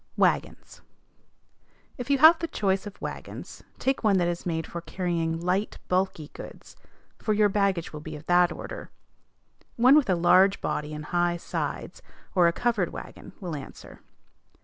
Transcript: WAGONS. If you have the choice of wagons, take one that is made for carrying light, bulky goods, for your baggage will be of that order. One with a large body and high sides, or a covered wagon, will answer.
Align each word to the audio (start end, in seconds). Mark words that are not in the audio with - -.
WAGONS. 0.17 0.81
If 1.95 2.09
you 2.09 2.17
have 2.17 2.39
the 2.39 2.47
choice 2.47 2.87
of 2.87 2.99
wagons, 2.99 3.61
take 3.77 4.03
one 4.03 4.17
that 4.17 4.27
is 4.27 4.47
made 4.47 4.65
for 4.65 4.81
carrying 4.81 5.39
light, 5.39 5.77
bulky 5.89 6.29
goods, 6.33 6.75
for 7.19 7.33
your 7.33 7.49
baggage 7.49 7.93
will 7.93 7.99
be 7.99 8.15
of 8.15 8.25
that 8.25 8.51
order. 8.51 8.89
One 9.75 9.95
with 9.95 10.09
a 10.09 10.15
large 10.15 10.59
body 10.59 10.91
and 10.95 11.05
high 11.05 11.37
sides, 11.37 12.01
or 12.33 12.47
a 12.47 12.51
covered 12.51 12.89
wagon, 12.91 13.33
will 13.39 13.55
answer. 13.55 13.99